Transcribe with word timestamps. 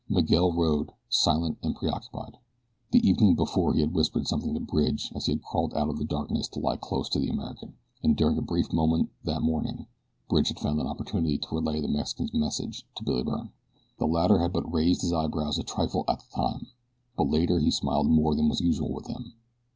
Miguel 0.09 0.51
rode, 0.51 0.93
silent 1.09 1.59
and 1.61 1.75
preoccupied. 1.75 2.39
The 2.89 3.07
evening 3.07 3.35
before 3.35 3.75
he 3.75 3.81
had 3.81 3.93
whispered 3.93 4.27
something 4.27 4.55
to 4.55 4.59
Bridge 4.59 5.11
as 5.13 5.27
he 5.27 5.33
had 5.33 5.43
crawled 5.43 5.75
out 5.75 5.89
of 5.89 5.99
the 5.99 6.05
darkness 6.05 6.47
to 6.47 6.59
lie 6.59 6.77
close 6.77 7.07
to 7.09 7.19
the 7.19 7.29
American, 7.29 7.75
and 8.01 8.17
during 8.17 8.35
a 8.35 8.41
brief 8.41 8.73
moment 8.73 9.11
that 9.25 9.43
morning 9.43 9.85
Bridge 10.27 10.47
had 10.47 10.57
found 10.59 10.79
an 10.81 10.87
opportunity 10.87 11.37
to 11.37 11.47
relay 11.55 11.81
the 11.81 11.87
Mexican's 11.87 12.33
message 12.33 12.83
to 12.95 13.03
Billy 13.03 13.21
Byrne. 13.21 13.51
The 13.99 14.07
latter 14.07 14.39
had 14.39 14.53
but 14.53 14.73
raised 14.73 15.01
his 15.03 15.13
eyebrows 15.13 15.59
a 15.59 15.63
trifle 15.63 16.03
at 16.07 16.17
the 16.17 16.35
time, 16.35 16.65
but 17.15 17.29
later 17.29 17.59
he 17.59 17.69
smiled 17.69 18.07
more 18.09 18.33
than 18.33 18.49
was 18.49 18.59
usual 18.59 18.91
with 18.91 19.05
him. 19.05 19.35